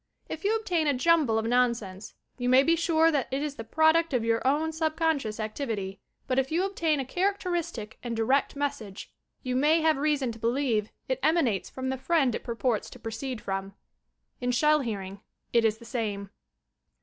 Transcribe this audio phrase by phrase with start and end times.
[0.29, 3.63] If you obtain a jumble of nonsense you may be sure that it is the
[3.63, 9.13] product of your own subconscious activity, but if you obtain a cliaracteristic and direct message,
[9.43, 13.41] you may have reason to believe it emanates from the friend it purports to proceed
[13.41, 13.75] from.
[14.39, 15.21] In Shell Hearing
[15.53, 16.31] it is the same.